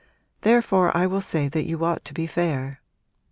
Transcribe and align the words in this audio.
Therefore 0.41 0.97
I 0.97 1.05
will 1.05 1.21
say 1.21 1.47
that 1.47 1.65
you 1.67 1.85
ought 1.85 2.03
to 2.05 2.13
be 2.15 2.25
fair. 2.25 2.81